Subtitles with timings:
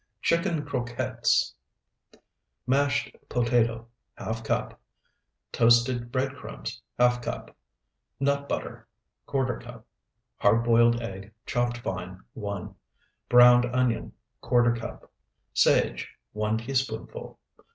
[0.23, 1.53] CHICKEN CROQUETTES
[2.65, 3.85] Mashed potato,
[4.17, 4.81] ½ cup.
[5.51, 7.55] Toasted bread crumbs, ½ cup.
[8.19, 8.87] Nut butter,
[9.27, 9.85] ¼ cup.
[10.37, 12.73] Hard boiled egg, chopped fine, 1.
[13.29, 15.11] Browned onion, ¼ cup.
[15.53, 17.37] Sage, 1 teaspoonful.